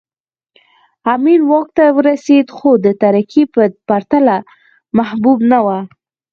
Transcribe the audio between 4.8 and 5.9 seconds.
محبوب نه و